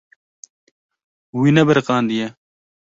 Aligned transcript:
Wî 1.39 1.49
nebiriqandiye. 1.55 2.27